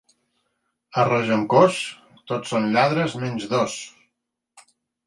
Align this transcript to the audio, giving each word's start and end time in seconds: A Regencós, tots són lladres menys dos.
A 1.01 1.03
Regencós, 1.09 1.77
tots 2.33 2.55
són 2.55 2.69
lladres 2.77 3.17
menys 3.27 3.49
dos. 3.57 3.79